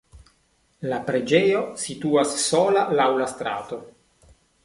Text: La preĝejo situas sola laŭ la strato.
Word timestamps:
La 0.91 0.97
preĝejo 1.09 1.59
situas 1.83 2.33
sola 2.45 2.85
laŭ 3.01 3.07
la 3.23 3.27
strato. 3.35 3.79